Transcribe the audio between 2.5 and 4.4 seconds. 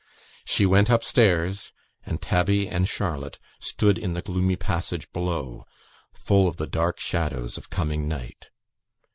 and Charlotte stood in the